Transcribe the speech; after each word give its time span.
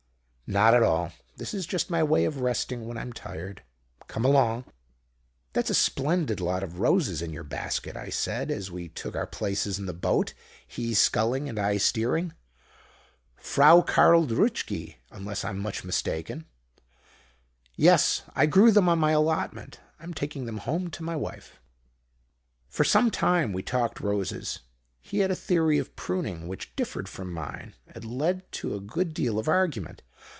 "'Not 0.51 0.73
at 0.73 0.83
all. 0.83 1.13
This 1.37 1.53
is 1.53 1.65
just 1.65 1.89
my 1.89 2.03
way 2.03 2.25
of 2.25 2.41
resting 2.41 2.85
when 2.85 2.97
I'm 2.97 3.13
tired. 3.13 3.63
Come 4.07 4.25
along.' 4.25 4.65
"'That's 5.53 5.69
a 5.69 5.73
splendid 5.73 6.41
lot 6.41 6.61
of 6.61 6.79
roses 6.81 7.21
in 7.21 7.31
your 7.31 7.45
basket,' 7.45 7.95
I 7.95 8.09
said, 8.09 8.51
as 8.51 8.69
we 8.69 8.89
took 8.89 9.15
our 9.15 9.25
places 9.25 9.79
in 9.79 9.85
the 9.85 9.93
boat, 9.93 10.33
he 10.67 10.93
sculling 10.93 11.47
and 11.47 11.57
I 11.57 11.77
steering. 11.77 12.33
'Frau 13.37 13.81
Carl 13.81 14.27
Druschki, 14.27 14.97
unless 15.09 15.45
I'm 15.45 15.57
much 15.57 15.85
mistaken.' 15.85 16.43
"'Yes. 17.77 18.23
I 18.35 18.45
grew 18.45 18.73
them 18.73 18.89
on 18.89 18.99
my 18.99 19.11
allotment. 19.11 19.79
I'm 20.01 20.13
taking 20.13 20.47
them 20.47 20.57
home 20.57 20.89
to 20.89 21.01
my 21.03 21.15
wife.' 21.15 21.61
"For 22.67 22.83
some 22.83 23.09
time 23.09 23.53
we 23.53 23.63
talked 23.63 24.01
roses. 24.01 24.59
He 24.99 25.19
had 25.19 25.31
a 25.31 25.33
theory 25.35 25.77
of 25.77 25.95
pruning, 25.95 26.49
which 26.49 26.75
differed 26.75 27.07
from 27.07 27.31
mine, 27.31 27.73
and 27.87 28.03
led 28.03 28.51
to 28.51 28.75
a 28.75 28.81
good 28.81 29.13
deal 29.13 29.39
of 29.39 29.47
argument. 29.47 30.01